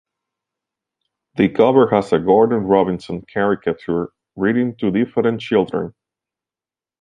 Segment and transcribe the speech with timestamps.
[1.35, 5.93] The cover has a Gordon Robinson caricature reading to different children.